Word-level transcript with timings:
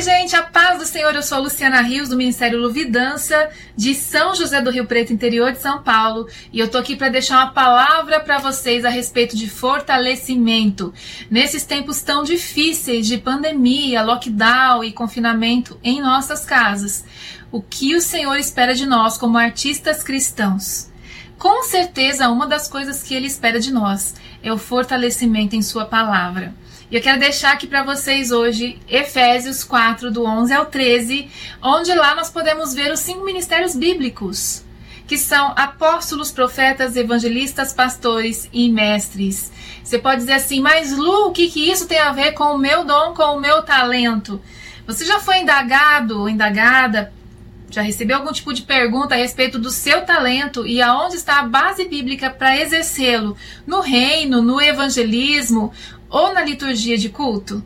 gente, 0.00 0.34
a 0.34 0.42
paz 0.42 0.78
do 0.78 0.86
Senhor. 0.86 1.14
Eu 1.14 1.22
sou 1.22 1.36
a 1.36 1.40
Luciana 1.42 1.82
Rios, 1.82 2.08
do 2.08 2.16
Ministério 2.16 2.58
Luvidança, 2.58 3.50
de 3.76 3.94
São 3.94 4.34
José 4.34 4.62
do 4.62 4.70
Rio 4.70 4.86
Preto, 4.86 5.12
interior 5.12 5.52
de 5.52 5.60
São 5.60 5.82
Paulo. 5.82 6.26
E 6.50 6.58
eu 6.58 6.68
tô 6.68 6.78
aqui 6.78 6.96
para 6.96 7.10
deixar 7.10 7.36
uma 7.36 7.52
palavra 7.52 8.18
para 8.18 8.38
vocês 8.38 8.86
a 8.86 8.88
respeito 8.88 9.36
de 9.36 9.48
fortalecimento. 9.48 10.94
Nesses 11.30 11.64
tempos 11.64 12.00
tão 12.00 12.24
difíceis 12.24 13.06
de 13.06 13.18
pandemia, 13.18 14.02
lockdown 14.02 14.82
e 14.82 14.92
confinamento 14.92 15.78
em 15.84 16.00
nossas 16.00 16.46
casas, 16.46 17.04
o 17.52 17.60
que 17.60 17.94
o 17.94 18.00
Senhor 18.00 18.36
espera 18.36 18.74
de 18.74 18.86
nós 18.86 19.18
como 19.18 19.36
artistas 19.36 20.02
cristãos? 20.02 20.90
Com 21.36 21.62
certeza, 21.64 22.30
uma 22.30 22.46
das 22.46 22.68
coisas 22.68 23.02
que 23.02 23.14
ele 23.14 23.26
espera 23.26 23.60
de 23.60 23.70
nós 23.70 24.14
é 24.42 24.50
o 24.50 24.56
fortalecimento 24.56 25.54
em 25.54 25.62
Sua 25.62 25.84
palavra. 25.84 26.54
E 26.90 26.96
eu 26.96 27.00
quero 27.00 27.20
deixar 27.20 27.52
aqui 27.52 27.68
para 27.68 27.84
vocês 27.84 28.32
hoje 28.32 28.76
Efésios 28.88 29.62
4, 29.62 30.10
do 30.10 30.24
11 30.24 30.52
ao 30.52 30.66
13, 30.66 31.30
onde 31.62 31.94
lá 31.94 32.16
nós 32.16 32.30
podemos 32.30 32.74
ver 32.74 32.90
os 32.90 32.98
cinco 32.98 33.24
ministérios 33.24 33.76
bíblicos, 33.76 34.64
que 35.06 35.16
são 35.16 35.52
apóstolos, 35.56 36.32
profetas, 36.32 36.96
evangelistas, 36.96 37.72
pastores 37.72 38.48
e 38.52 38.68
mestres. 38.68 39.52
Você 39.84 40.00
pode 40.00 40.22
dizer 40.22 40.32
assim, 40.32 40.60
mas 40.60 40.90
Lu, 40.90 41.28
o 41.28 41.32
que, 41.32 41.48
que 41.48 41.70
isso 41.70 41.86
tem 41.86 42.00
a 42.00 42.10
ver 42.10 42.32
com 42.32 42.56
o 42.56 42.58
meu 42.58 42.84
dom, 42.84 43.14
com 43.14 43.36
o 43.36 43.40
meu 43.40 43.62
talento? 43.62 44.42
Você 44.84 45.04
já 45.04 45.20
foi 45.20 45.38
indagado 45.38 46.18
ou 46.18 46.28
indagada 46.28 47.12
já 47.70 47.82
recebeu 47.82 48.16
algum 48.16 48.32
tipo 48.32 48.52
de 48.52 48.62
pergunta 48.62 49.14
a 49.14 49.18
respeito 49.18 49.58
do 49.58 49.70
seu 49.70 50.02
talento 50.04 50.66
e 50.66 50.82
aonde 50.82 51.16
está 51.16 51.40
a 51.40 51.46
base 51.46 51.84
bíblica 51.84 52.28
para 52.28 52.60
exercê-lo? 52.60 53.36
No 53.66 53.80
reino, 53.80 54.42
no 54.42 54.60
evangelismo 54.60 55.72
ou 56.08 56.34
na 56.34 56.42
liturgia 56.42 56.98
de 56.98 57.08
culto? 57.08 57.64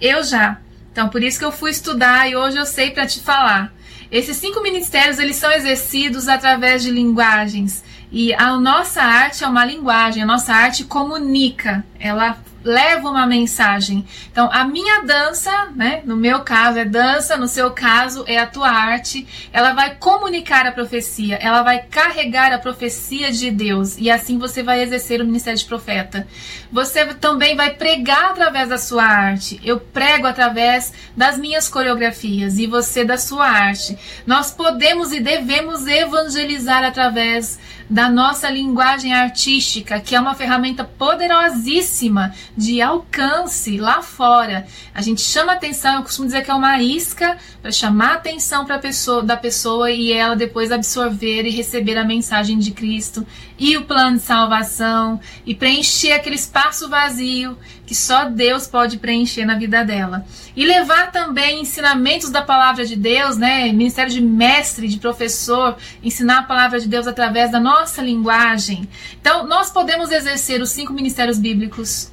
Eu 0.00 0.24
já. 0.24 0.58
Então, 0.90 1.08
por 1.08 1.22
isso 1.22 1.38
que 1.38 1.44
eu 1.44 1.52
fui 1.52 1.70
estudar 1.70 2.28
e 2.28 2.36
hoje 2.36 2.56
eu 2.56 2.66
sei 2.66 2.90
para 2.90 3.06
te 3.06 3.20
falar. 3.20 3.72
Esses 4.10 4.36
cinco 4.36 4.62
ministérios 4.62 5.18
eles 5.18 5.36
são 5.36 5.50
exercidos 5.50 6.28
através 6.28 6.82
de 6.82 6.90
linguagens 6.90 7.82
e 8.10 8.34
a 8.34 8.54
nossa 8.58 9.02
arte 9.02 9.42
é 9.42 9.46
uma 9.46 9.64
linguagem. 9.64 10.22
A 10.22 10.26
nossa 10.26 10.52
arte 10.52 10.84
comunica, 10.84 11.82
ela 11.98 12.38
leva 12.64 13.08
uma 13.08 13.26
mensagem. 13.26 14.04
Então, 14.30 14.48
a 14.52 14.64
minha 14.64 15.02
dança, 15.02 15.68
né, 15.74 16.02
no 16.04 16.16
meu 16.16 16.40
caso 16.40 16.78
é 16.78 16.84
dança, 16.84 17.36
no 17.36 17.48
seu 17.48 17.70
caso 17.70 18.24
é 18.26 18.38
a 18.38 18.46
tua 18.46 18.70
arte, 18.70 19.26
ela 19.52 19.72
vai 19.72 19.94
comunicar 19.96 20.66
a 20.66 20.72
profecia, 20.72 21.36
ela 21.36 21.62
vai 21.62 21.80
carregar 21.80 22.52
a 22.52 22.58
profecia 22.58 23.30
de 23.32 23.50
Deus 23.50 23.96
e 23.98 24.10
assim 24.10 24.38
você 24.38 24.62
vai 24.62 24.82
exercer 24.82 25.20
o 25.20 25.24
ministério 25.24 25.58
de 25.58 25.64
profeta. 25.64 26.26
Você 26.70 27.04
também 27.14 27.54
vai 27.54 27.74
pregar 27.74 28.30
através 28.30 28.68
da 28.68 28.78
sua 28.78 29.04
arte. 29.04 29.60
Eu 29.62 29.78
prego 29.78 30.26
através 30.26 30.92
das 31.16 31.36
minhas 31.36 31.68
coreografias 31.68 32.58
e 32.58 32.66
você 32.66 33.04
da 33.04 33.18
sua 33.18 33.46
arte. 33.46 33.98
Nós 34.26 34.50
podemos 34.50 35.12
e 35.12 35.20
devemos 35.20 35.86
evangelizar 35.86 36.82
através 36.84 37.58
da 37.92 38.08
nossa 38.08 38.48
linguagem 38.48 39.12
artística, 39.12 40.00
que 40.00 40.16
é 40.16 40.20
uma 40.20 40.34
ferramenta 40.34 40.82
poderosíssima 40.82 42.34
de 42.56 42.80
alcance 42.80 43.76
lá 43.76 44.00
fora. 44.00 44.66
A 44.94 45.02
gente 45.02 45.20
chama 45.20 45.52
atenção, 45.52 45.96
eu 45.96 46.02
costumo 46.02 46.24
dizer 46.24 46.42
que 46.42 46.50
é 46.50 46.54
uma 46.54 46.80
isca 46.80 47.36
para 47.60 47.70
chamar 47.70 48.14
atenção 48.14 48.64
para 48.64 48.78
pessoa 48.78 49.22
da 49.22 49.36
pessoa 49.36 49.90
e 49.90 50.10
ela 50.10 50.34
depois 50.34 50.72
absorver 50.72 51.44
e 51.44 51.50
receber 51.50 51.98
a 51.98 52.04
mensagem 52.04 52.58
de 52.58 52.70
Cristo 52.70 53.26
e 53.58 53.76
o 53.76 53.84
plano 53.84 54.16
de 54.16 54.22
salvação 54.22 55.20
e 55.44 55.54
preencher 55.54 56.12
aquele 56.12 56.36
espaço 56.36 56.88
vazio 56.88 57.58
que 57.92 57.94
só 57.94 58.24
Deus 58.24 58.66
pode 58.66 58.96
preencher 58.96 59.44
na 59.44 59.54
vida 59.54 59.84
dela. 59.84 60.24
E 60.56 60.64
levar 60.64 61.12
também 61.12 61.60
ensinamentos 61.60 62.30
da 62.30 62.40
palavra 62.40 62.86
de 62.86 62.96
Deus, 62.96 63.36
né? 63.36 63.70
Ministério 63.70 64.10
de 64.10 64.20
mestre, 64.20 64.88
de 64.88 64.98
professor, 64.98 65.76
ensinar 66.02 66.38
a 66.38 66.42
palavra 66.44 66.80
de 66.80 66.88
Deus 66.88 67.06
através 67.06 67.52
da 67.52 67.60
nossa 67.82 68.00
linguagem. 68.00 68.88
Então, 69.20 69.46
nós 69.46 69.70
podemos 69.70 70.10
exercer 70.10 70.62
os 70.62 70.70
cinco 70.70 70.92
ministérios 70.92 71.38
bíblicos 71.38 72.10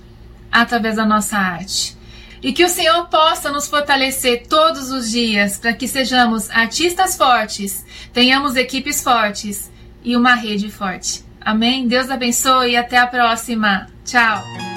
através 0.52 0.96
da 0.96 1.06
nossa 1.06 1.38
arte. 1.38 1.98
E 2.42 2.52
que 2.52 2.64
o 2.64 2.70
Senhor 2.70 3.08
possa 3.08 3.52
nos 3.52 3.68
fortalecer 3.68 4.48
todos 4.48 4.92
os 4.92 5.12
dias 5.12 5.58
para 5.58 5.74
que 5.74 5.88
sejamos 5.88 6.50
artistas 6.50 7.16
fortes, 7.16 7.86
tenhamos 8.14 8.56
equipes 8.56 9.04
fortes 9.04 9.70
e 10.04 10.16
uma 10.16 10.34
rede 10.34 10.72
forte. 10.72 11.24
Amém? 11.40 11.88
Deus 11.88 12.10
abençoe 12.10 12.72
e 12.72 12.78
até 12.78 12.98
a 12.98 13.08
próxima. 13.08 13.88
Tchau! 14.06 14.69